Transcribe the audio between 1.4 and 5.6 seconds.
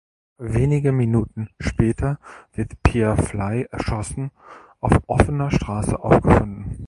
später wird Pierre Fley erschossen auf offener